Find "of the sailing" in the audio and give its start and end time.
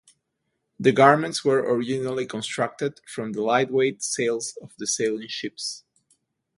4.59-5.27